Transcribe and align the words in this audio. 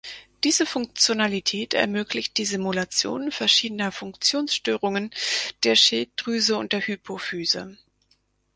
Diese 0.43 0.65
Funktionalität 0.65 1.75
ermöglicht 1.75 2.39
die 2.39 2.45
Simulation 2.45 3.31
verschiedener 3.31 3.91
Funktionsstörungen 3.91 5.11
der 5.63 5.75
Schilddrüse 5.75 6.57
und 6.57 6.73
der 6.73 6.81
Hypophyse. 6.81 7.77